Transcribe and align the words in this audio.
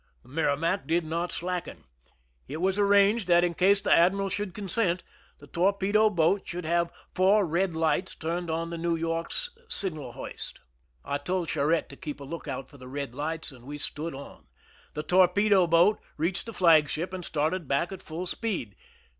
The 0.23 0.29
Merrimac 0.29 0.87
did 0.87 1.05
not 1.05 1.31
slacken. 1.31 1.83
It 2.47 2.57
was 2.59 2.79
arranged 2.79 3.27
that, 3.27 3.43
in 3.43 3.53
case 3.53 3.81
the 3.81 3.93
admiral 3.93 4.29
should 4.29 4.55
consent, 4.55 5.03
the 5.37 5.45
tor 5.45 5.73
pedo 5.73 6.09
boat 6.09 6.41
should 6.45 6.65
have 6.65 6.91
four 7.13 7.45
red 7.45 7.75
lights 7.75 8.15
turned 8.15 8.49
on 8.49 8.71
the 8.71 8.79
New 8.79 8.97
YorMs 8.97 9.49
signal 9.69 10.13
hoist. 10.13 10.59
I 11.05 11.19
told 11.19 11.51
Charette 11.51 11.87
to 11.89 11.97
keep 11.97 12.19
a 12.19 12.23
lookout 12.23 12.67
for 12.67 12.79
the 12.79 12.87
red 12.87 13.13
lights, 13.13 13.51
and 13.51 13.63
we 13.65 13.77
stood 13.77 14.15
on. 14.15 14.47
The 14.95 15.03
torpedo 15.03 15.67
boat 15.67 15.99
reached 16.17 16.47
the 16.47 16.53
flagship 16.53 17.13
and 17.13 17.23
started 17.23 17.67
back 17.67 17.91
at 17.91 18.01
full 18.01 18.25
speed. 18.25 18.75